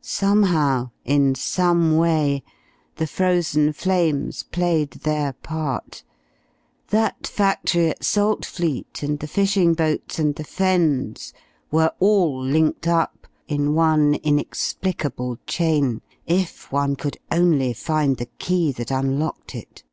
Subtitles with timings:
[0.00, 2.42] Somehow, in some way,
[2.96, 6.02] the Frozen Flames played their part.
[6.88, 11.32] That factory at Saltfleet and the fishing boats and the Fens
[11.70, 18.72] were all linked up in one inexplicable chain, if one could only find the key
[18.72, 19.84] that unlocked it.